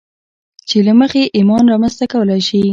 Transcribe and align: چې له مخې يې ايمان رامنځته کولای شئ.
چې 0.69 0.77
له 0.87 0.93
مخې 0.99 1.21
يې 1.23 1.31
ايمان 1.37 1.63
رامنځته 1.71 2.05
کولای 2.13 2.41
شئ. 2.47 2.61